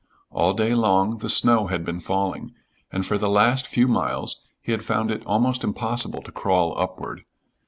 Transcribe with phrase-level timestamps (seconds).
[0.31, 2.55] All day long the snow had been falling,
[2.91, 7.23] and for the last few miles he had found it almost impossible to crawl upward.